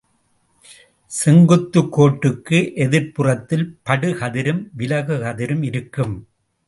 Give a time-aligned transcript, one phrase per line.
[1.07, 6.15] செங்குத்துக் கோட்டுக்கு எதிர்ப்புறத்தில் படுகதிரும் விலகுகதிரும் இருக்கும்.